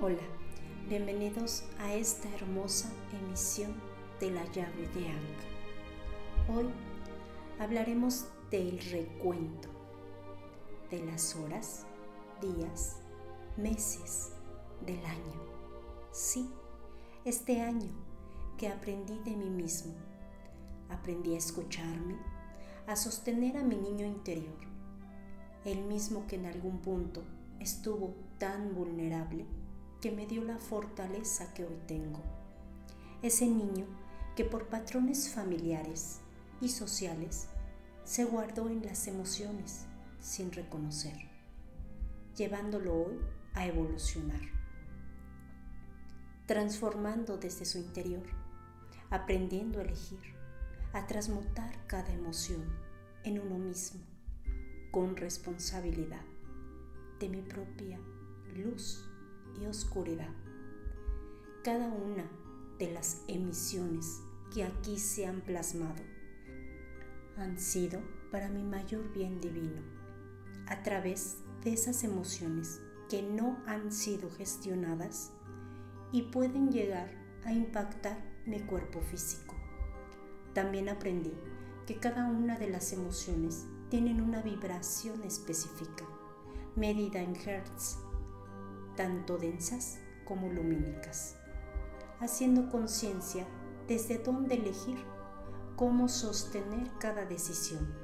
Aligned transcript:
Hola, 0.00 0.16
bienvenidos 0.88 1.64
a 1.78 1.92
esta 1.92 2.34
hermosa 2.34 2.90
emisión 3.12 3.74
de 4.20 4.30
la 4.30 4.44
llave 4.52 4.88
de 4.94 5.08
Anka. 5.08 5.57
Hoy 6.50 6.64
hablaremos 7.58 8.24
del 8.50 8.78
recuento 8.90 9.68
de 10.90 11.04
las 11.04 11.36
horas, 11.36 11.84
días, 12.40 12.96
meses 13.58 14.30
del 14.86 15.04
año. 15.04 15.42
Sí, 16.10 16.48
este 17.26 17.60
año 17.60 17.90
que 18.56 18.68
aprendí 18.68 19.18
de 19.26 19.36
mí 19.36 19.50
mismo. 19.50 19.92
Aprendí 20.88 21.34
a 21.34 21.38
escucharme, 21.38 22.16
a 22.86 22.96
sostener 22.96 23.58
a 23.58 23.62
mi 23.62 23.76
niño 23.76 24.06
interior, 24.06 24.56
el 25.66 25.84
mismo 25.84 26.26
que 26.26 26.36
en 26.36 26.46
algún 26.46 26.78
punto 26.78 27.24
estuvo 27.60 28.14
tan 28.38 28.74
vulnerable 28.74 29.44
que 30.00 30.12
me 30.12 30.24
dio 30.24 30.42
la 30.44 30.56
fortaleza 30.56 31.52
que 31.52 31.66
hoy 31.66 31.78
tengo. 31.86 32.20
Ese 33.20 33.46
niño 33.46 33.84
que 34.34 34.46
por 34.46 34.68
patrones 34.68 35.28
familiares 35.28 36.22
y 36.60 36.68
sociales 36.68 37.48
se 38.04 38.24
guardó 38.24 38.68
en 38.68 38.82
las 38.84 39.06
emociones 39.06 39.86
sin 40.20 40.50
reconocer, 40.50 41.16
llevándolo 42.36 42.94
hoy 42.94 43.18
a 43.54 43.66
evolucionar, 43.66 44.40
transformando 46.46 47.36
desde 47.36 47.64
su 47.64 47.78
interior, 47.78 48.24
aprendiendo 49.10 49.78
a 49.78 49.82
elegir, 49.82 50.20
a 50.92 51.06
transmutar 51.06 51.86
cada 51.86 52.12
emoción 52.12 52.64
en 53.24 53.38
uno 53.40 53.58
mismo, 53.58 54.00
con 54.90 55.16
responsabilidad 55.16 56.24
de 57.20 57.28
mi 57.28 57.42
propia 57.42 58.00
luz 58.56 59.04
y 59.60 59.66
oscuridad. 59.66 60.32
Cada 61.62 61.88
una 61.88 62.28
de 62.78 62.92
las 62.92 63.22
emisiones 63.28 64.20
que 64.54 64.64
aquí 64.64 64.98
se 64.98 65.26
han 65.26 65.40
plasmado 65.42 66.17
han 67.38 67.58
sido 67.58 68.00
para 68.30 68.48
mi 68.48 68.62
mayor 68.62 69.12
bien 69.12 69.40
divino, 69.40 69.80
a 70.66 70.82
través 70.82 71.38
de 71.62 71.72
esas 71.72 72.04
emociones 72.04 72.80
que 73.08 73.22
no 73.22 73.58
han 73.66 73.90
sido 73.92 74.30
gestionadas 74.30 75.32
y 76.12 76.22
pueden 76.22 76.70
llegar 76.70 77.10
a 77.44 77.52
impactar 77.52 78.18
mi 78.46 78.60
cuerpo 78.60 79.00
físico. 79.00 79.54
También 80.52 80.88
aprendí 80.88 81.34
que 81.86 81.96
cada 81.96 82.26
una 82.26 82.58
de 82.58 82.68
las 82.68 82.92
emociones 82.92 83.66
tienen 83.88 84.20
una 84.20 84.42
vibración 84.42 85.22
específica, 85.22 86.04
medida 86.76 87.20
en 87.20 87.34
hertz 87.36 87.98
tanto 88.98 89.38
densas 89.38 90.00
como 90.24 90.48
lumínicas, 90.48 91.36
haciendo 92.18 92.68
conciencia 92.68 93.46
desde 93.86 94.18
dónde 94.18 94.56
elegir, 94.56 94.98
cómo 95.78 96.08
sostener 96.08 96.90
cada 96.98 97.24
decisión, 97.24 97.94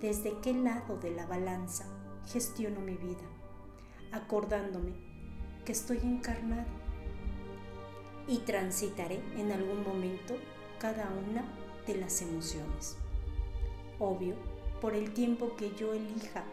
desde 0.00 0.38
qué 0.40 0.54
lado 0.54 0.96
de 0.96 1.10
la 1.10 1.26
balanza 1.26 1.84
gestiono 2.26 2.80
mi 2.80 2.96
vida, 2.96 3.20
acordándome 4.12 4.94
que 5.66 5.72
estoy 5.72 5.98
encarnado 5.98 6.70
y 8.26 8.38
transitaré 8.38 9.20
en 9.36 9.52
algún 9.52 9.84
momento 9.84 10.36
cada 10.78 11.10
una 11.10 11.44
de 11.86 11.96
las 11.96 12.22
emociones. 12.22 12.96
Obvio, 13.98 14.34
por 14.80 14.94
el 14.94 15.12
tiempo 15.12 15.54
que 15.56 15.70
yo 15.74 15.92
elija 15.92 16.44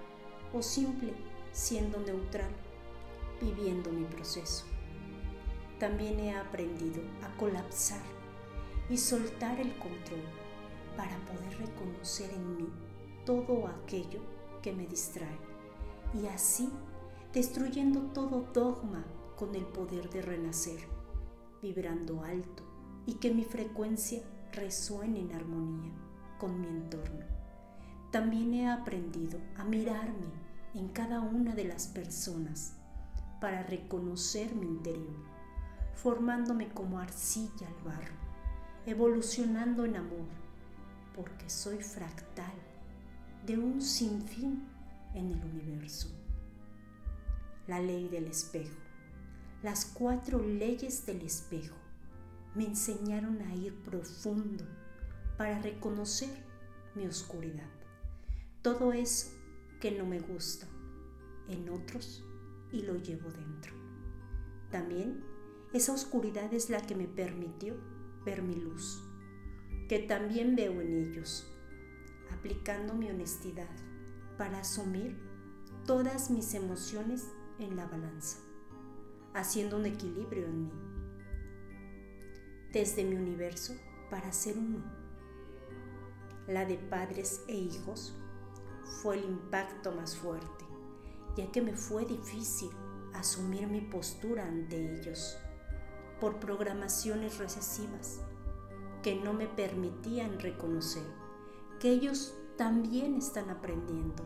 o 0.53 0.61
simple 0.61 1.13
siendo 1.53 1.99
neutral 1.99 2.51
viviendo 3.39 3.91
mi 3.91 4.03
proceso. 4.03 4.65
También 5.79 6.19
he 6.19 6.35
aprendido 6.35 7.01
a 7.23 7.37
colapsar 7.37 8.01
y 8.89 8.97
soltar 8.97 9.57
el 9.61 9.73
control 9.77 10.48
para 10.99 11.17
poder 11.19 11.57
reconocer 11.57 12.29
en 12.33 12.57
mí 12.57 12.67
todo 13.25 13.67
aquello 13.67 14.19
que 14.61 14.73
me 14.73 14.85
distrae 14.85 15.39
y 16.13 16.27
así 16.27 16.69
destruyendo 17.31 18.01
todo 18.11 18.49
dogma 18.53 19.05
con 19.37 19.55
el 19.55 19.63
poder 19.63 20.09
de 20.09 20.21
renacer, 20.21 20.81
vibrando 21.61 22.21
alto 22.21 22.63
y 23.05 23.13
que 23.13 23.33
mi 23.33 23.45
frecuencia 23.45 24.21
resuene 24.51 25.21
en 25.21 25.31
armonía 25.31 25.93
con 26.37 26.59
mi 26.59 26.67
entorno. 26.67 27.25
También 28.11 28.53
he 28.53 28.69
aprendido 28.69 29.39
a 29.55 29.63
mirarme 29.63 30.27
en 30.73 30.89
cada 30.89 31.21
una 31.21 31.55
de 31.55 31.63
las 31.63 31.87
personas 31.87 32.75
para 33.39 33.63
reconocer 33.63 34.53
mi 34.53 34.67
interior, 34.67 35.15
formándome 35.93 36.67
como 36.67 36.99
arcilla 36.99 37.69
al 37.69 37.85
barro, 37.85 38.15
evolucionando 38.85 39.85
en 39.85 39.95
amor, 39.95 40.48
porque 41.15 41.49
soy 41.49 41.81
fractal 41.81 42.53
de 43.45 43.57
un 43.57 43.81
sinfín 43.81 44.67
en 45.13 45.31
el 45.31 45.43
universo. 45.43 46.09
La 47.67 47.79
ley 47.79 48.07
del 48.07 48.27
espejo, 48.27 48.75
las 49.61 49.85
cuatro 49.85 50.39
leyes 50.39 51.05
del 51.05 51.21
espejo 51.21 51.75
me 52.55 52.65
enseñaron 52.65 53.41
a 53.41 53.55
ir 53.55 53.75
profundo 53.83 54.65
para 55.37 55.59
reconocer 55.61 56.29
mi 56.95 57.05
oscuridad. 57.05 57.69
Todo 58.61 58.91
eso 58.93 59.27
que 59.79 59.91
no 59.91 60.05
me 60.05 60.19
gusta 60.19 60.67
en 61.47 61.69
otros 61.69 62.23
y 62.71 62.81
lo 62.81 62.95
llevo 62.95 63.29
dentro. 63.31 63.73
También 64.71 65.23
esa 65.73 65.93
oscuridad 65.93 66.53
es 66.53 66.69
la 66.69 66.81
que 66.81 66.95
me 66.95 67.07
permitió 67.07 67.75
ver 68.25 68.41
mi 68.41 68.55
luz, 68.55 69.03
que 69.89 69.99
también 69.99 70.55
veo 70.55 70.79
en 70.79 70.93
ellos, 70.93 71.45
aplicando 72.31 72.93
mi 72.93 73.09
honestidad 73.09 73.67
para 74.37 74.59
asumir 74.59 75.17
todas 75.85 76.29
mis 76.29 76.53
emociones 76.53 77.27
en 77.59 77.75
la 77.75 77.85
balanza, 77.87 78.37
haciendo 79.33 79.75
un 79.75 79.85
equilibrio 79.85 80.45
en 80.45 80.63
mí, 80.63 80.71
desde 82.71 83.03
mi 83.03 83.17
universo 83.17 83.73
para 84.09 84.31
ser 84.31 84.57
uno. 84.57 84.81
La 86.47 86.63
de 86.63 86.77
padres 86.77 87.43
e 87.49 87.57
hijos 87.57 88.15
fue 89.01 89.17
el 89.17 89.25
impacto 89.25 89.91
más 89.91 90.15
fuerte 90.15 90.69
ya 91.35 91.51
que 91.51 91.61
me 91.61 91.73
fue 91.73 92.05
difícil 92.05 92.69
asumir 93.13 93.67
mi 93.67 93.81
postura 93.81 94.45
ante 94.45 94.95
ellos 94.95 95.37
por 96.19 96.39
programaciones 96.39 97.37
recesivas 97.37 98.19
que 99.03 99.15
no 99.15 99.33
me 99.33 99.47
permitían 99.47 100.39
reconocer 100.39 101.03
que 101.79 101.91
ellos 101.91 102.33
también 102.57 103.15
están 103.15 103.49
aprendiendo. 103.49 104.23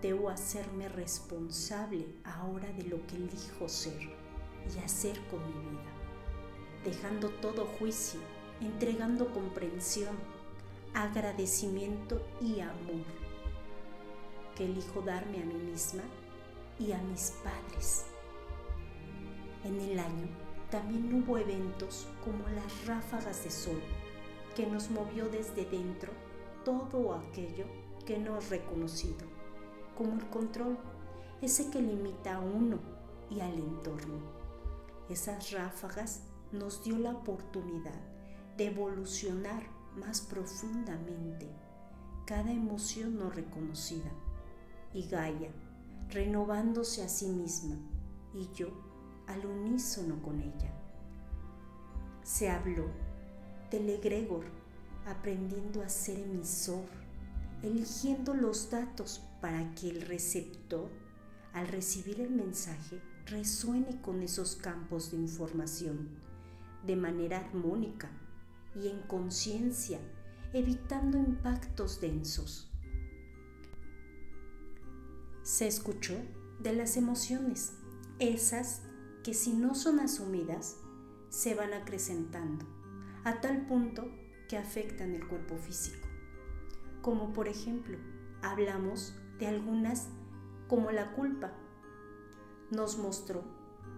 Debo 0.00 0.30
hacerme 0.30 0.88
responsable 0.88 2.06
ahora 2.24 2.72
de 2.72 2.84
lo 2.84 3.06
que 3.06 3.16
elijo 3.16 3.68
ser 3.68 4.00
y 4.74 4.78
hacer 4.78 5.20
con 5.26 5.40
mi 5.46 5.70
vida, 5.70 5.90
dejando 6.84 7.28
todo 7.28 7.66
juicio, 7.78 8.20
entregando 8.60 9.32
comprensión, 9.32 10.16
agradecimiento 10.94 12.26
y 12.40 12.60
amor 12.60 13.04
que 14.56 14.64
elijo 14.64 15.02
darme 15.02 15.42
a 15.42 15.46
mí 15.46 15.54
misma 15.54 16.02
y 16.78 16.92
a 16.92 16.98
mis 17.02 17.32
padres. 17.44 18.06
En 19.64 19.80
el 19.80 19.98
año 19.98 20.47
también 20.70 21.12
hubo 21.14 21.38
eventos 21.38 22.08
como 22.24 22.46
las 22.48 22.86
ráfagas 22.86 23.44
de 23.44 23.50
sol 23.50 23.80
que 24.54 24.66
nos 24.66 24.90
movió 24.90 25.28
desde 25.28 25.64
dentro 25.64 26.12
todo 26.64 27.14
aquello 27.14 27.64
que 28.04 28.18
no 28.18 28.38
reconocido, 28.40 29.26
como 29.96 30.14
el 30.14 30.28
control, 30.28 30.76
ese 31.40 31.70
que 31.70 31.80
limita 31.80 32.36
a 32.36 32.40
uno 32.40 32.78
y 33.30 33.40
al 33.40 33.54
entorno. 33.54 34.20
Esas 35.08 35.52
ráfagas 35.52 36.22
nos 36.52 36.82
dio 36.84 36.98
la 36.98 37.12
oportunidad 37.12 38.00
de 38.56 38.66
evolucionar 38.66 39.62
más 39.96 40.20
profundamente 40.20 41.48
cada 42.28 42.52
emoción 42.52 43.18
no 43.18 43.30
reconocida 43.30 44.10
y 44.92 45.08
Gaia, 45.08 45.50
renovándose 46.10 47.02
a 47.02 47.08
sí 47.08 47.28
misma 47.30 47.78
y 48.34 48.50
yo 48.52 48.68
al 49.28 49.46
unísono 49.46 50.20
con 50.22 50.40
ella. 50.40 50.72
Se 52.22 52.50
habló 52.50 52.86
del 53.70 53.88
egregor 53.90 54.44
aprendiendo 55.06 55.82
a 55.82 55.88
ser 55.88 56.18
emisor, 56.18 56.84
eligiendo 57.62 58.34
los 58.34 58.70
datos 58.70 59.22
para 59.40 59.74
que 59.74 59.88
el 59.88 60.02
receptor, 60.02 60.90
al 61.52 61.68
recibir 61.68 62.20
el 62.20 62.30
mensaje, 62.30 63.00
resuene 63.26 64.00
con 64.02 64.22
esos 64.22 64.56
campos 64.56 65.10
de 65.10 65.18
información 65.18 66.08
de 66.86 66.96
manera 66.96 67.38
armónica 67.38 68.10
y 68.74 68.88
en 68.88 69.00
conciencia, 69.02 69.98
evitando 70.52 71.18
impactos 71.18 72.00
densos. 72.00 72.70
Se 75.42 75.66
escuchó 75.66 76.14
de 76.60 76.74
las 76.74 76.96
emociones, 76.96 77.72
esas 78.18 78.82
que 79.22 79.34
si 79.34 79.52
no 79.52 79.74
son 79.74 80.00
asumidas, 80.00 80.78
se 81.28 81.54
van 81.54 81.72
acrecentando, 81.72 82.64
a 83.24 83.40
tal 83.40 83.66
punto 83.66 84.10
que 84.48 84.56
afectan 84.56 85.14
el 85.14 85.26
cuerpo 85.26 85.56
físico. 85.56 86.06
Como 87.02 87.32
por 87.32 87.48
ejemplo, 87.48 87.98
hablamos 88.42 89.14
de 89.38 89.46
algunas 89.46 90.08
como 90.68 90.90
la 90.90 91.12
culpa. 91.12 91.52
Nos 92.70 92.98
mostró 92.98 93.44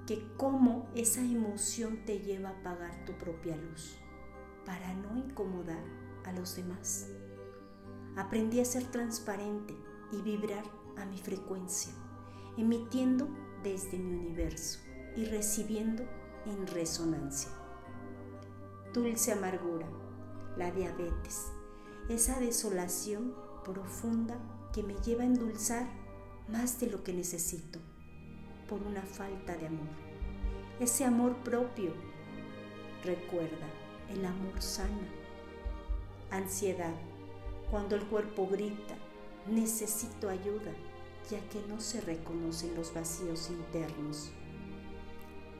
que 0.06 0.26
cómo 0.37 0.88
esa 0.94 1.20
emoción 1.20 2.05
te 2.05 2.20
lleva 2.20 2.50
a 2.50 2.58
apagar 2.58 3.05
tu 3.05 3.16
propia 3.19 3.56
luz 3.56 3.96
para 4.64 4.94
no 4.94 5.16
incomodar 5.16 5.82
a 6.25 6.32
los 6.32 6.56
demás. 6.56 7.08
Aprendí 8.16 8.61
a 8.61 8.64
ser 8.64 8.84
transparente 8.84 9.76
y 10.12 10.20
vibrar 10.23 10.64
a 10.96 11.06
mi 11.06 11.19
frecuencia, 11.19 11.93
emitiendo 12.56 13.28
desde 13.62 13.99
mi 13.99 14.14
universo 14.14 14.81
y 15.16 15.24
recibiendo 15.24 16.04
en 16.46 16.66
resonancia. 16.66 17.50
Dulce 18.92 19.32
amargura, 19.32 19.86
la 20.56 20.70
diabetes, 20.70 21.52
esa 22.08 22.40
desolación 22.40 23.34
profunda 23.64 24.36
que 24.72 24.82
me 24.82 24.94
lleva 24.94 25.22
a 25.22 25.26
endulzar 25.26 25.86
más 26.48 26.80
de 26.80 26.88
lo 26.88 27.04
que 27.04 27.12
necesito 27.12 27.78
por 28.68 28.82
una 28.82 29.02
falta 29.02 29.56
de 29.56 29.66
amor. 29.66 29.88
Ese 30.78 31.04
amor 31.04 31.36
propio. 31.38 31.92
Recuerda, 33.04 33.68
el 34.10 34.24
amor 34.24 34.60
sana. 34.60 35.08
Ansiedad, 36.30 36.94
cuando 37.70 37.96
el 37.96 38.04
cuerpo 38.04 38.46
grita, 38.46 38.96
necesito 39.48 40.28
ayuda, 40.28 40.72
ya 41.30 41.40
que 41.48 41.62
no 41.68 41.80
se 41.80 42.00
reconocen 42.00 42.74
los 42.74 42.94
vacíos 42.94 43.50
internos. 43.50 44.32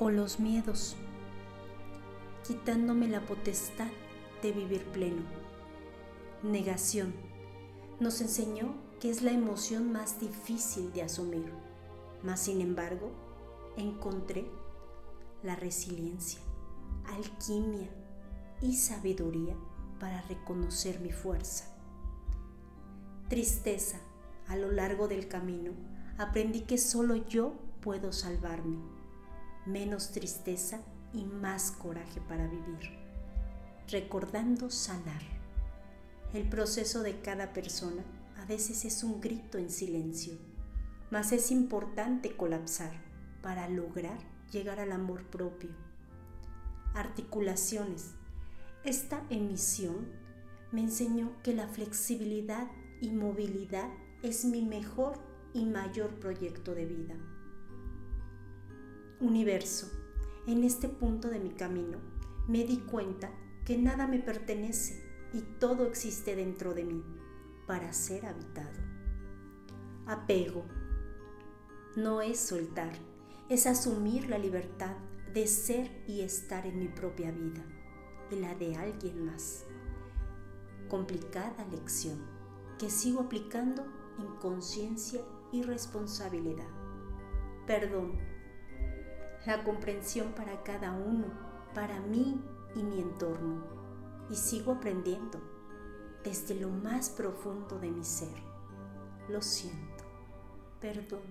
O 0.00 0.11
los 0.11 0.41
miedos, 0.41 0.97
quitándome 2.44 3.06
la 3.06 3.20
potestad 3.20 3.87
de 4.43 4.50
vivir 4.50 4.82
pleno. 4.87 5.23
Negación, 6.43 7.14
nos 8.00 8.20
enseñó 8.20 8.75
que 8.99 9.11
es 9.11 9.23
la 9.23 9.31
emoción 9.31 9.93
más 9.93 10.19
difícil 10.19 10.93
de 10.93 11.02
asumir 11.02 11.52
mas 12.23 12.41
sin 12.41 12.61
embargo, 12.61 13.11
encontré 13.76 14.47
la 15.43 15.56
resiliencia, 15.56 16.41
alquimia 17.06 17.88
y 18.61 18.76
sabiduría 18.76 19.56
para 19.99 20.20
reconocer 20.23 21.00
mi 21.00 21.12
fuerza. 21.12 21.67
Tristeza, 23.29 23.99
a 24.49 24.56
lo 24.56 24.70
largo 24.70 25.08
del 25.08 25.29
camino, 25.29 25.73
aprendí 26.19 26.62
que 26.62 26.79
solo 26.79 27.17
yo 27.17 27.55
puedo 27.81 28.12
salvarme. 28.12 28.79
Menos 29.70 30.11
tristeza 30.11 30.81
y 31.12 31.25
más 31.25 31.70
coraje 31.70 32.20
para 32.28 32.46
vivir. 32.46 32.99
Recordando 33.88 34.70
sanar. 34.70 35.22
El 36.32 36.49
proceso 36.49 37.02
de 37.02 37.20
cada 37.20 37.52
persona 37.52 38.02
a 38.37 38.44
veces 38.46 38.84
es 38.84 39.02
un 39.02 39.20
grito 39.20 39.58
en 39.58 39.70
silencio 39.70 40.38
mas 41.11 41.32
es 41.32 41.50
importante 41.50 42.37
colapsar 42.37 42.93
para 43.43 43.69
lograr 43.69 44.19
llegar 44.52 44.81
al 44.81 44.93
amor 44.93 45.25
propio. 45.25 45.70
Articulaciones. 46.94 48.14
Esta 48.84 49.22
emisión 49.28 50.08
me 50.72 50.81
enseñó 50.81 51.32
que 51.43 51.52
la 51.52 51.69
flexibilidad 51.69 52.69
y 53.00 53.11
movilidad 53.11 53.88
es 54.22 54.44
mi 54.44 54.62
mejor 54.62 55.19
y 55.52 55.64
mayor 55.64 56.11
proyecto 56.20 56.75
de 56.75 56.87
vida. 56.87 57.14
Universo. 59.20 59.90
En 60.46 60.64
este 60.64 60.88
punto 60.88 61.28
de 61.28 61.38
mi 61.38 61.50
camino 61.50 61.99
me 62.49 62.64
di 62.64 62.78
cuenta 62.78 63.31
que 63.67 63.76
nada 63.76 64.06
me 64.06 64.19
pertenece 64.19 65.05
y 65.34 65.43
todo 65.58 65.87
existe 65.87 66.34
dentro 66.34 66.72
de 66.72 66.84
mí 66.84 67.05
para 67.67 67.93
ser 67.93 68.25
habitado. 68.25 68.81
Apego 70.06 70.64
no 71.96 72.22
es 72.22 72.40
soltar, 72.40 72.93
es 73.50 73.67
asumir 73.67 74.28
la 74.31 74.38
libertad 74.38 74.96
de 75.34 75.46
ser 75.46 75.90
y 76.06 76.22
estar 76.22 76.67
en 76.67 76.78
mi 76.78 76.88
propia 76.88 77.31
vida 77.31 77.62
y 78.31 78.37
la 78.37 78.55
de 78.55 78.76
alguien 78.76 79.26
más. 79.26 79.64
Complicada 80.88 81.67
lección 81.70 82.19
que 82.78 82.88
sigo 82.88 83.20
aplicando 83.20 83.84
en 84.19 84.26
conciencia 84.37 85.20
y 85.52 85.62
responsabilidad. 85.62 86.69
Perdón, 87.67 88.19
la 89.47 89.65
comprensión 89.65 90.33
para 90.33 90.63
cada 90.63 90.93
uno, 90.93 91.27
para 91.75 92.01
mí 92.01 92.41
y 92.75 92.83
mi 92.83 93.01
entorno. 93.01 93.65
Y 94.29 94.37
sigo 94.37 94.73
aprendiendo 94.73 95.41
desde 96.23 96.55
lo 96.55 96.69
más 96.69 97.11
profundo 97.11 97.79
de 97.79 97.91
mi 97.91 98.05
ser. 98.05 98.29
Lo 99.29 99.43
siento. 99.43 100.05
Perdón. 100.81 101.23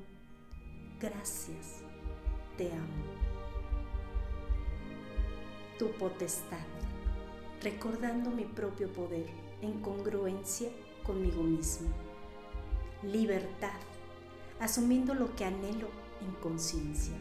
Gracias, 0.99 1.81
te 2.57 2.73
amo. 2.73 3.05
Tu 5.77 5.89
potestad, 5.91 6.57
recordando 7.61 8.31
mi 8.31 8.43
propio 8.43 8.91
poder 8.91 9.27
en 9.61 9.79
congruencia 9.81 10.69
conmigo 11.05 11.41
mismo. 11.41 11.87
Libertad, 13.01 13.79
asumiendo 14.59 15.13
lo 15.13 15.33
que 15.37 15.45
anhelo 15.45 15.87
en 16.19 16.33
conciencia. 16.41 17.15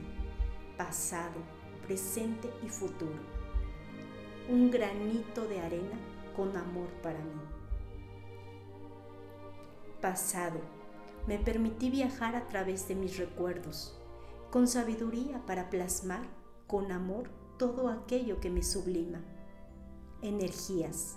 Pasado, 0.78 1.40
presente 1.84 2.48
y 2.64 2.68
futuro. 2.68 3.18
Un 4.48 4.70
granito 4.70 5.44
de 5.48 5.60
arena 5.60 5.98
con 6.36 6.56
amor 6.56 6.86
para 7.02 7.18
mí. 7.18 7.42
Pasado, 10.00 10.60
me 11.26 11.36
permití 11.36 11.90
viajar 11.90 12.36
a 12.36 12.46
través 12.46 12.86
de 12.86 12.94
mis 12.94 13.16
recuerdos, 13.16 13.98
con 14.52 14.68
sabiduría 14.68 15.44
para 15.46 15.68
plasmar 15.68 16.22
con 16.68 16.92
amor 16.92 17.28
todo 17.58 17.88
aquello 17.88 18.38
que 18.38 18.48
me 18.48 18.62
sublima. 18.62 19.20
Energías. 20.22 21.16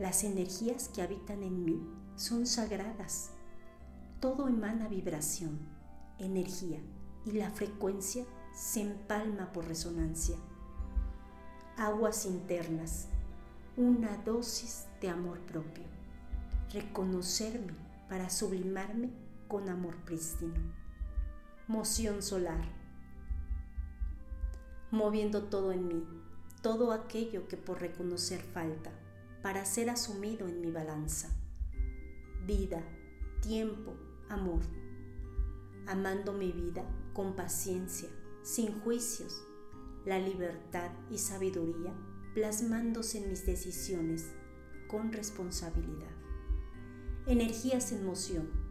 Las 0.00 0.24
energías 0.24 0.88
que 0.88 1.02
habitan 1.02 1.44
en 1.44 1.64
mí 1.64 1.80
son 2.16 2.44
sagradas. 2.44 3.30
Todo 4.18 4.48
emana 4.48 4.88
vibración, 4.88 5.60
energía 6.18 6.80
y 7.24 7.32
la 7.32 7.50
frecuencia 7.50 8.26
se 8.60 8.82
empalma 8.82 9.50
por 9.54 9.66
resonancia. 9.66 10.36
Aguas 11.78 12.26
internas. 12.26 13.08
Una 13.78 14.18
dosis 14.18 14.84
de 15.00 15.08
amor 15.08 15.38
propio. 15.46 15.84
Reconocerme 16.70 17.72
para 18.06 18.28
sublimarme 18.28 19.08
con 19.48 19.70
amor 19.70 19.96
prístino. 20.04 20.60
Moción 21.68 22.22
solar. 22.22 22.62
Moviendo 24.90 25.44
todo 25.44 25.72
en 25.72 25.88
mí, 25.88 26.04
todo 26.60 26.92
aquello 26.92 27.48
que 27.48 27.56
por 27.56 27.80
reconocer 27.80 28.42
falta, 28.42 28.90
para 29.42 29.64
ser 29.64 29.88
asumido 29.88 30.46
en 30.46 30.60
mi 30.60 30.70
balanza. 30.70 31.30
Vida, 32.44 32.82
tiempo, 33.40 33.94
amor. 34.28 34.60
Amando 35.86 36.34
mi 36.34 36.52
vida 36.52 36.84
con 37.14 37.34
paciencia, 37.34 38.10
sin 38.42 38.80
juicios, 38.80 39.46
la 40.04 40.18
libertad 40.18 40.90
y 41.10 41.18
sabiduría 41.18 41.94
plasmándose 42.34 43.18
en 43.18 43.28
mis 43.28 43.44
decisiones 43.44 44.32
con 44.88 45.12
responsabilidad. 45.12 46.10
Energías 47.26 47.92
en 47.92 48.06
moción 48.06 48.70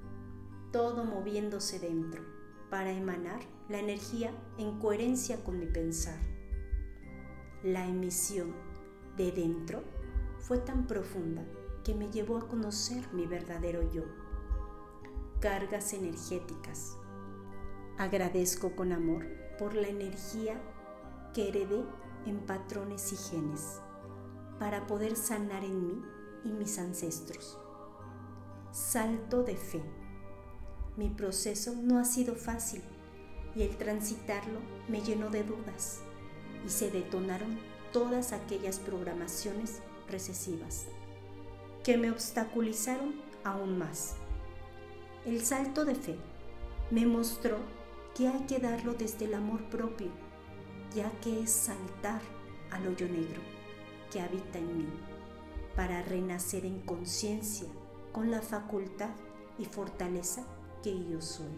todo 0.72 1.04
moviéndose 1.04 1.80
dentro, 1.80 2.24
para 2.70 2.92
emanar 2.92 3.40
la 3.70 3.80
energía 3.80 4.32
en 4.60 4.78
coherencia 4.78 5.44
con 5.44 5.58
mi 5.58 5.66
pensar. 5.66 6.20
La 7.64 7.88
emisión 7.88 8.54
de 9.18 9.32
dentro 9.32 9.84
fue 10.38 10.60
tan 10.60 10.86
profunda 10.86 11.44
que 11.84 11.96
me 11.96 12.12
llevó 12.12 12.38
a 12.38 12.48
conocer 12.48 13.12
mi 13.14 13.26
verdadero 13.26 13.92
yo. 13.92 14.04
Cargas 15.40 15.94
energéticas. 15.94 16.98
Agradezco 17.98 18.76
con 18.76 18.92
amor 18.92 19.26
por 19.60 19.76
la 19.76 19.90
energía 19.90 20.60
que 21.34 21.50
heredé 21.50 21.84
en 22.26 22.40
patrones 22.40 23.12
y 23.12 23.18
genes 23.18 23.82
para 24.58 24.88
poder 24.88 25.16
sanar 25.16 25.64
en 25.64 25.88
mí 25.88 26.02
y 26.46 26.50
mis 26.50 26.80
ancestros. 26.80 27.58
Salto 28.72 29.44
de 29.44 29.56
fe. 29.56 29.84
Mi 30.96 31.10
proceso 31.10 31.74
no 31.76 32.00
ha 32.00 32.06
sido 32.06 32.36
fácil 32.36 32.82
y 33.56 33.64
el 33.64 33.76
transitarlo 33.78 34.60
me 34.88 35.02
llenó 35.02 35.30
de 35.30 35.44
dudas 35.44 36.00
y 36.66 36.70
se 36.70 36.90
detonaron 36.90 37.60
todas 37.92 38.32
aquellas 38.32 38.80
programaciones 38.80 39.82
recesivas 40.10 40.88
que 41.84 41.98
me 41.98 42.12
obstaculizaron 42.12 43.16
aún 43.44 43.78
más. 43.78 44.16
El 45.26 45.42
salto 45.42 45.86
de 45.86 45.96
fe 45.96 46.18
me 46.92 47.06
mostró 47.06 47.58
que 48.16 48.28
hay 48.28 48.42
que 48.42 48.60
darlo 48.60 48.94
desde 48.94 49.26
el 49.26 49.34
amor 49.34 49.64
propio, 49.70 50.10
ya 50.94 51.12
que 51.22 51.42
es 51.42 51.52
saltar 51.52 52.22
al 52.72 52.88
hoyo 52.88 53.08
negro 53.08 53.42
que 54.12 54.22
habita 54.22 54.60
en 54.60 54.78
mí, 54.78 54.90
para 55.76 56.02
renacer 56.02 56.66
en 56.66 56.80
conciencia 56.82 57.70
con 58.12 58.32
la 58.32 58.42
facultad 58.42 59.12
y 59.58 59.66
fortaleza 59.66 60.44
que 60.82 61.06
yo 61.08 61.22
soy. 61.22 61.52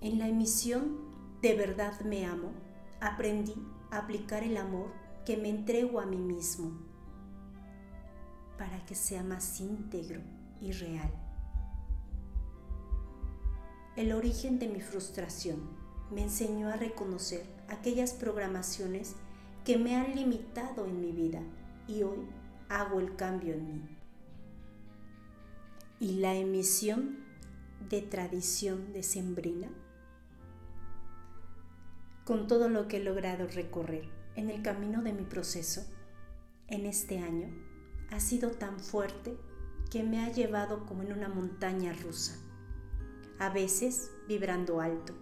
En 0.00 0.18
la 0.18 0.28
emisión 0.28 1.10
De 1.42 1.56
verdad 1.56 2.00
me 2.02 2.24
amo, 2.24 2.52
aprendí 3.00 3.54
a 3.90 3.98
aplicar 3.98 4.44
el 4.44 4.56
amor 4.56 4.92
que 5.24 5.36
me 5.36 5.48
entrego 5.48 5.98
a 5.98 6.06
mí 6.06 6.16
mismo 6.16 6.70
para 8.56 8.84
que 8.86 8.94
sea 8.94 9.24
más 9.24 9.60
íntegro 9.60 10.20
y 10.60 10.70
real. 10.70 11.21
El 13.94 14.12
origen 14.12 14.58
de 14.58 14.68
mi 14.68 14.80
frustración. 14.80 15.60
Me 16.10 16.22
enseñó 16.22 16.68
a 16.68 16.76
reconocer 16.76 17.44
aquellas 17.68 18.14
programaciones 18.14 19.16
que 19.66 19.76
me 19.76 19.96
han 19.96 20.14
limitado 20.14 20.86
en 20.86 21.00
mi 21.00 21.12
vida 21.12 21.42
y 21.86 22.02
hoy 22.02 22.26
hago 22.70 23.00
el 23.00 23.16
cambio 23.16 23.52
en 23.52 23.66
mí. 23.66 23.82
Y 26.00 26.20
la 26.20 26.34
emisión 26.34 27.18
de 27.90 28.00
tradición 28.00 28.92
decembrina 28.94 29.68
con 32.24 32.46
todo 32.46 32.68
lo 32.68 32.88
que 32.88 32.96
he 32.96 33.04
logrado 33.04 33.46
recorrer 33.46 34.08
en 34.36 34.48
el 34.48 34.62
camino 34.62 35.02
de 35.02 35.12
mi 35.12 35.24
proceso 35.24 35.84
en 36.68 36.86
este 36.86 37.18
año 37.18 37.48
ha 38.10 38.20
sido 38.20 38.52
tan 38.52 38.80
fuerte 38.80 39.36
que 39.90 40.02
me 40.02 40.24
ha 40.24 40.32
llevado 40.32 40.86
como 40.86 41.02
en 41.02 41.12
una 41.12 41.28
montaña 41.28 41.92
rusa, 41.92 42.38
a 43.38 43.50
veces 43.50 44.10
vibrando 44.28 44.80
alto, 44.80 45.12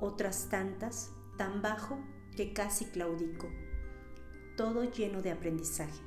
otras 0.00 0.48
tantas 0.48 1.12
tan 1.36 1.62
bajo 1.62 1.98
que 2.36 2.52
casi 2.52 2.86
claudico, 2.86 3.48
todo 4.56 4.84
lleno 4.84 5.22
de 5.22 5.30
aprendizaje. 5.30 6.00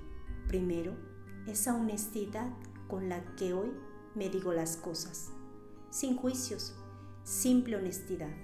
Primero, 0.47 0.95
esa 1.47 1.75
honestidad 1.75 2.51
con 2.87 3.09
la 3.09 3.35
que 3.35 3.53
hoy 3.53 3.71
me 4.15 4.29
digo 4.29 4.53
las 4.53 4.77
cosas, 4.77 5.31
sin 5.89 6.15
juicios, 6.17 6.75
simple 7.23 7.75
honestidad, 7.75 8.35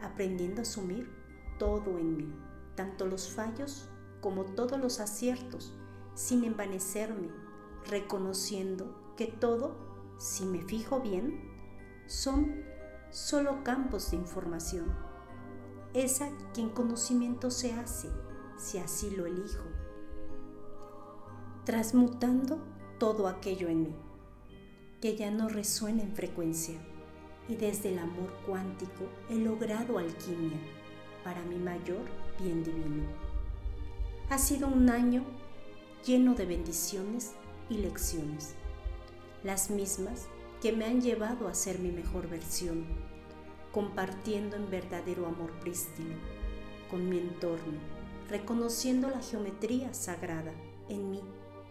aprendiendo 0.00 0.60
a 0.60 0.62
asumir 0.62 1.10
todo 1.58 1.98
en 1.98 2.16
mí, 2.16 2.34
tanto 2.74 3.06
los 3.06 3.30
fallos 3.30 3.88
como 4.20 4.44
todos 4.44 4.80
los 4.80 5.00
aciertos, 5.00 5.74
sin 6.14 6.44
envanecerme, 6.44 7.28
reconociendo 7.86 9.14
que 9.16 9.26
todo, 9.26 9.76
si 10.18 10.44
me 10.44 10.62
fijo 10.62 11.00
bien, 11.00 11.51
son 12.12 12.62
solo 13.10 13.64
campos 13.64 14.10
de 14.10 14.18
información. 14.18 14.94
Esa 15.94 16.28
quien 16.52 16.68
conocimiento 16.68 17.50
se 17.50 17.72
hace, 17.72 18.10
si 18.58 18.76
así 18.76 19.10
lo 19.16 19.24
elijo, 19.24 19.64
transmutando 21.64 22.58
todo 22.98 23.28
aquello 23.28 23.68
en 23.68 23.84
mí, 23.84 23.96
que 25.00 25.16
ya 25.16 25.30
no 25.30 25.48
resuena 25.48 26.02
en 26.02 26.14
frecuencia, 26.14 26.78
y 27.48 27.56
desde 27.56 27.92
el 27.92 27.98
amor 27.98 28.30
cuántico 28.46 29.08
he 29.30 29.36
logrado 29.36 29.96
alquimia 29.96 30.58
para 31.24 31.42
mi 31.44 31.56
mayor 31.56 32.04
bien 32.38 32.62
divino. 32.62 33.04
Ha 34.28 34.36
sido 34.36 34.68
un 34.68 34.90
año 34.90 35.24
lleno 36.04 36.34
de 36.34 36.44
bendiciones 36.44 37.32
y 37.70 37.78
lecciones, 37.78 38.54
las 39.44 39.70
mismas 39.70 40.28
que 40.62 40.72
me 40.72 40.84
han 40.84 41.00
llevado 41.00 41.48
a 41.48 41.54
ser 41.54 41.80
mi 41.80 41.90
mejor 41.90 42.28
versión, 42.28 42.84
compartiendo 43.72 44.54
en 44.54 44.70
verdadero 44.70 45.26
amor 45.26 45.50
prístino 45.58 46.14
con 46.88 47.08
mi 47.08 47.18
entorno, 47.18 47.80
reconociendo 48.30 49.10
la 49.10 49.20
geometría 49.20 49.92
sagrada 49.92 50.52
en 50.88 51.10
mí 51.10 51.20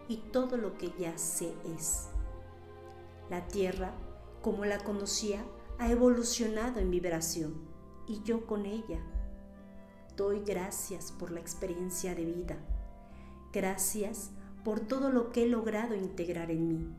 y 0.09 0.17
todo 0.17 0.57
lo 0.57 0.77
que 0.77 0.91
ya 0.99 1.17
sé 1.17 1.53
es. 1.73 2.09
La 3.29 3.47
Tierra, 3.47 3.93
como 4.41 4.65
la 4.65 4.79
conocía, 4.79 5.41
ha 5.79 5.89
evolucionado 5.89 6.81
en 6.81 6.91
vibración 6.91 7.61
y 8.09 8.21
yo 8.23 8.45
con 8.45 8.65
ella 8.65 8.99
doy 10.17 10.41
gracias 10.45 11.13
por 11.13 11.31
la 11.31 11.39
experiencia 11.39 12.13
de 12.13 12.25
vida. 12.25 12.57
Gracias 13.53 14.31
por 14.65 14.81
todo 14.81 15.11
lo 15.11 15.31
que 15.31 15.43
he 15.43 15.47
logrado 15.47 15.95
integrar 15.95 16.51
en 16.51 16.67
mí. 16.67 16.95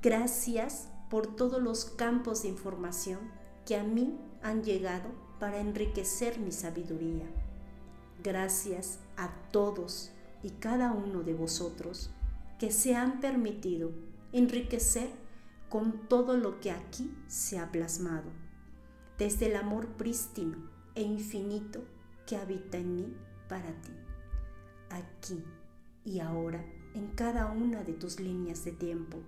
Gracias 0.00 0.90
por 1.10 1.36
todos 1.36 1.62
los 1.62 1.84
campos 1.84 2.42
de 2.42 2.48
información 2.48 3.20
que 3.66 3.76
a 3.76 3.82
mí 3.82 4.18
han 4.42 4.62
llegado 4.62 5.08
para 5.38 5.58
enriquecer 5.58 6.38
mi 6.38 6.52
sabiduría. 6.52 7.26
Gracias 8.22 8.98
a 9.16 9.30
todos 9.50 10.10
y 10.42 10.50
cada 10.50 10.92
uno 10.92 11.22
de 11.22 11.34
vosotros 11.34 12.10
que 12.58 12.72
se 12.72 12.94
han 12.96 13.20
permitido 13.20 13.92
enriquecer 14.32 15.10
con 15.68 16.08
todo 16.08 16.36
lo 16.36 16.60
que 16.60 16.70
aquí 16.70 17.14
se 17.26 17.58
ha 17.58 17.70
plasmado, 17.70 18.30
desde 19.18 19.46
el 19.46 19.56
amor 19.56 19.86
prístino 19.96 20.56
e 20.94 21.02
infinito 21.02 21.84
que 22.26 22.36
habita 22.36 22.78
en 22.78 22.96
mí 22.96 23.16
para 23.48 23.70
ti, 23.80 23.92
aquí 24.90 25.44
y 26.04 26.20
ahora, 26.20 26.64
en 26.94 27.08
cada 27.08 27.52
una 27.52 27.84
de 27.84 27.92
tus 27.92 28.18
líneas 28.18 28.64
de 28.64 28.72
tiempo, 28.72 29.18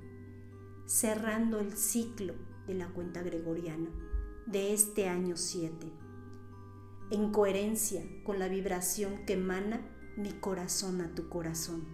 cerrando 0.91 1.61
el 1.61 1.77
ciclo 1.77 2.35
de 2.67 2.75
la 2.75 2.89
cuenta 2.89 3.23
gregoriana 3.23 3.89
de 4.47 4.75
este 4.75 5.09
año 5.09 5.37
7, 5.37 5.87
en 7.13 7.31
coherencia 7.31 8.03
con 8.25 8.41
la 8.41 8.49
vibración 8.49 9.25
que 9.25 9.35
emana 9.35 9.87
mi 10.17 10.33
corazón 10.33 11.01
a 11.01 11.15
tu 11.15 11.29
corazón, 11.29 11.87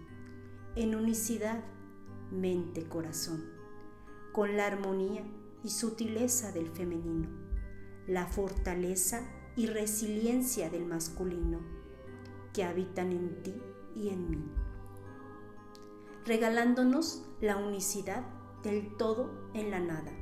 en 0.77 0.95
unicidad 0.95 1.63
mente-corazón, 2.31 3.45
con 4.33 4.57
la 4.57 4.67
armonía 4.67 5.27
y 5.63 5.69
sutileza 5.69 6.51
del 6.53 6.71
femenino, 6.71 7.29
la 8.07 8.27
fortaleza 8.27 9.29
y 9.57 9.67
resiliencia 9.67 10.71
del 10.71 10.87
masculino 10.87 11.61
que 12.55 12.65
habitan 12.65 13.13
en 13.13 13.43
ti 13.43 13.61
y 13.95 14.09
en 14.09 14.31
mí, 14.31 14.43
regalándonos 16.25 17.29
la 17.43 17.59
unicidad 17.59 18.36
del 18.67 18.97
todo 18.97 19.31
en 19.55 19.71
la 19.71 19.79
nada, 19.79 20.13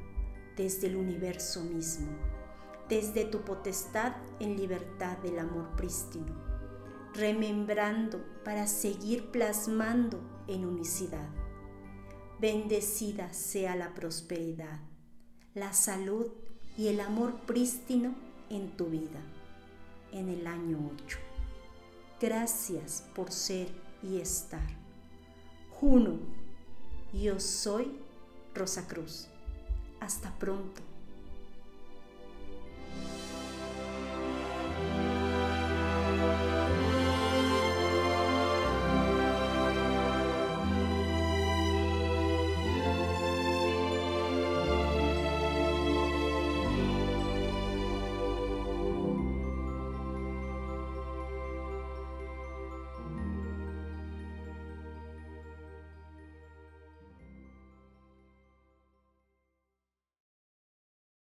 desde 0.55 0.89
el 0.89 0.97
universo 0.97 1.65
mismo, 1.65 2.09
desde 2.91 3.25
tu 3.25 3.41
potestad 3.41 4.13
en 4.39 4.59
libertad 4.59 5.17
del 5.19 5.39
amor 5.39 5.75
prístino, 5.77 6.35
remembrando 7.15 8.23
para 8.45 8.67
seguir 8.67 9.31
plasmando 9.31 10.21
en 10.47 10.67
unicidad. 10.67 11.27
Bendecida 12.39 13.33
sea 13.33 13.77
la 13.77 13.95
prosperidad, 13.95 14.81
la 15.55 15.73
salud 15.73 16.27
y 16.77 16.89
el 16.89 17.01
amor 17.01 17.47
prístino 17.47 18.15
en 18.51 18.77
tu 18.77 18.87
vida 18.87 19.23
en 20.13 20.29
el 20.29 20.47
año 20.47 20.91
8. 21.03 21.19
Gracias 22.21 23.05
por 23.15 23.33
ser 23.33 23.69
y 24.03 24.19
estar. 24.19 24.69
Juno, 25.71 26.19
yo 27.15 27.41
soy 27.41 28.04
Rosa 28.55 28.87
Cruz. 28.87 29.27
Hasta 30.01 30.31
pronto. 30.39 30.94